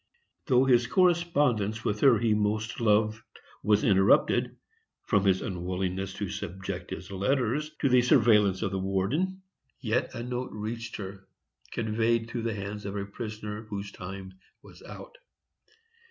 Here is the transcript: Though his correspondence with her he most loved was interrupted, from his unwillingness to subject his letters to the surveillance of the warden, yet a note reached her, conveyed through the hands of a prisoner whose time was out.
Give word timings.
Though 0.47 0.65
his 0.65 0.87
correspondence 0.87 1.85
with 1.85 1.99
her 1.99 2.17
he 2.17 2.33
most 2.33 2.79
loved 2.79 3.21
was 3.61 3.83
interrupted, 3.83 4.57
from 5.05 5.25
his 5.25 5.43
unwillingness 5.43 6.13
to 6.15 6.27
subject 6.27 6.89
his 6.89 7.11
letters 7.11 7.69
to 7.81 7.87
the 7.87 8.01
surveillance 8.01 8.63
of 8.63 8.71
the 8.71 8.79
warden, 8.79 9.43
yet 9.79 10.15
a 10.15 10.23
note 10.23 10.49
reached 10.53 10.95
her, 10.95 11.27
conveyed 11.71 12.27
through 12.31 12.41
the 12.49 12.55
hands 12.55 12.87
of 12.87 12.95
a 12.95 13.05
prisoner 13.05 13.61
whose 13.69 13.91
time 13.91 14.33
was 14.63 14.81
out. 14.81 15.19